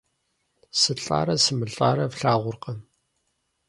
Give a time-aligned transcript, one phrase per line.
[0.79, 2.73] СылӀарэ сымылӀарэ флъагъуркъэ?